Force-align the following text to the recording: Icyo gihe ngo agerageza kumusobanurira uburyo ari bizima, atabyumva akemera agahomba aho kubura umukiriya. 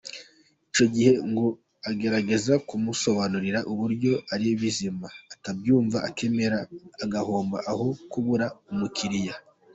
Icyo 0.69 0.85
gihe 0.93 1.11
ngo 1.29 1.45
agerageza 1.89 2.53
kumusobanurira 2.67 3.59
uburyo 3.71 4.13
ari 4.33 4.47
bizima, 4.61 5.07
atabyumva 5.33 5.97
akemera 6.07 6.57
agahomba 7.03 7.57
aho 7.71 7.85
kubura 8.11 8.47
umukiriya. 8.71 9.35